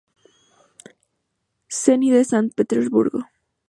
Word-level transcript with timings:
Zenit 1.81 2.11
de 2.15 2.23
San 2.25 2.49
Petersburgo. 2.49 3.27